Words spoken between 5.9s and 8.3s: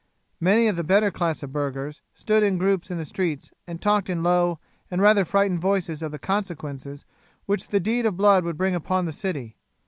of the consequences which the deed of